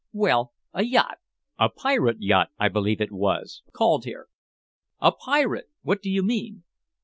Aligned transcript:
"Well, 0.13 0.51
a 0.73 0.83
yacht 0.83 1.19
a 1.59 1.69
pirate 1.69 2.17
yacht, 2.21 2.49
I 2.57 2.69
believe 2.69 3.01
it 3.01 3.11
was 3.11 3.61
called 3.71 4.03
here." 4.03 4.29
"A 4.99 5.11
pirate! 5.11 5.69
What 5.83 6.01
do 6.01 6.09
you 6.09 6.23
mean?" 6.23 6.63